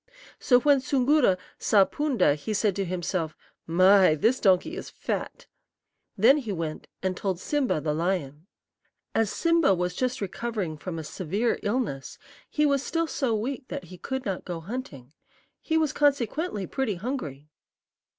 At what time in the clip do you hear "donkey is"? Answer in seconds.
4.39-4.89